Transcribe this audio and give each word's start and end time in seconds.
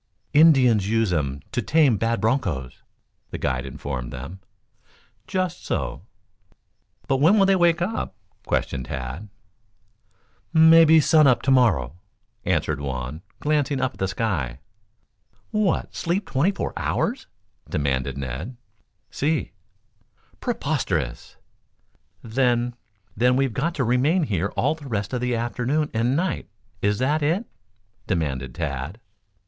"Indians 0.33 0.89
use 0.89 1.13
'em 1.13 1.41
to 1.51 1.61
tame 1.61 1.95
bad 1.95 2.19
bronchos," 2.21 2.81
the 3.29 3.37
guide 3.37 3.67
informed 3.67 4.11
them. 4.11 4.39
"Just 5.27 5.63
so." 5.63 6.01
"But, 7.07 7.17
when 7.17 7.37
will 7.37 7.45
they 7.45 7.55
wake 7.55 7.83
up?" 7.83 8.15
questioned 8.47 8.85
Tad. 8.85 9.29
"Mebby 10.53 11.01
sun 11.01 11.27
up 11.27 11.43
to 11.43 11.51
morrow," 11.51 11.99
answered 12.45 12.81
Juan, 12.81 13.21
glancing 13.41 13.79
up 13.79 13.93
at 13.93 13.99
the 13.99 14.07
sky. 14.07 14.57
"What, 15.51 15.93
sleep 15.95 16.25
twenty 16.31 16.49
four 16.51 16.73
hours?" 16.75 17.27
demanded 17.69 18.17
Ned. 18.17 18.57
"Si." 19.11 19.51
"Preposterous." 20.39 21.35
"Then, 22.23 22.73
then, 23.15 23.35
we've 23.35 23.53
got 23.53 23.75
to 23.75 23.83
remain 23.83 24.23
here 24.23 24.47
all 24.55 24.73
the 24.73 24.87
rest 24.89 25.13
of 25.13 25.21
the 25.21 25.35
afternoon 25.35 25.91
and 25.93 26.15
night 26.15 26.49
is 26.81 26.97
that 26.97 27.21
it?" 27.21 27.45
demanded 28.07 28.55
Tad. 28.55 28.99